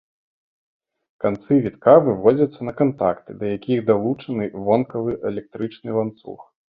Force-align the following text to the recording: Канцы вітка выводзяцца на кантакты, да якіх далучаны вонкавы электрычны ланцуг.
Канцы 1.25 1.53
вітка 1.65 1.93
выводзяцца 2.07 2.59
на 2.69 2.73
кантакты, 2.79 3.35
да 3.43 3.51
якіх 3.57 3.85
далучаны 3.93 4.49
вонкавы 4.71 5.11
электрычны 5.31 5.89
ланцуг. 6.01 6.39